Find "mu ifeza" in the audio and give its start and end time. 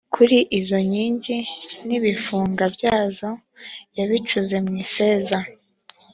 4.65-5.37